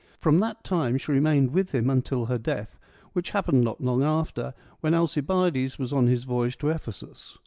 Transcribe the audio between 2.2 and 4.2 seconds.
her death, which happened not long